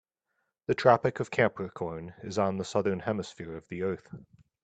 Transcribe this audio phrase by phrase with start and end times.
[0.65, 4.07] The Tropic of Capricorn is on the Southern Hemisphere of the earth.